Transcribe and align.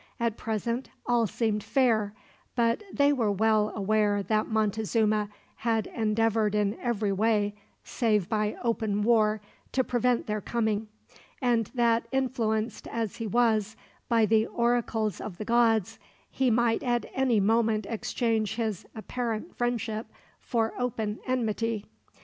At 0.19 0.35
present 0.35 0.89
all 1.05 1.27
seemed 1.27 1.63
fair, 1.63 2.15
but 2.55 2.81
they 2.91 3.13
were 3.13 3.31
well 3.31 3.71
aware 3.75 4.23
that 4.23 4.47
Montezuma 4.47 5.29
had 5.57 5.85
endeavored 5.85 6.55
in 6.55 6.73
every 6.79 7.11
way, 7.11 7.53
save 7.83 8.27
by 8.27 8.57
open 8.63 9.03
war, 9.03 9.41
to 9.73 9.83
prevent 9.83 10.25
their 10.25 10.41
coming; 10.41 10.87
and 11.39 11.67
that, 11.75 12.07
influenced 12.11 12.87
as 12.87 13.17
he 13.17 13.27
was 13.27 13.75
by 14.09 14.25
the 14.25 14.47
oracles 14.47 15.21
of 15.21 15.37
the 15.37 15.45
gods, 15.45 15.99
he 16.31 16.49
might 16.49 16.81
at 16.81 17.05
any 17.13 17.39
moment 17.39 17.85
exchange 17.87 18.55
his 18.55 18.87
apparent 18.95 19.55
friendship 19.55 20.07
for 20.39 20.73
open 20.79 21.19
enmity. 21.27 21.85